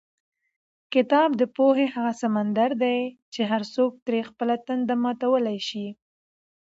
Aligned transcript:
کتاب 0.93 1.29
د 1.41 1.43
پوهې 1.55 1.85
هغه 1.95 2.11
سمندر 2.21 2.69
دی 2.83 2.99
چې 3.33 3.41
هر 3.51 3.61
څوک 3.73 3.91
ترې 4.05 4.21
خپله 4.29 4.55
تنده 4.67 4.95
ماتولی 5.03 5.59
شي. 5.67 5.87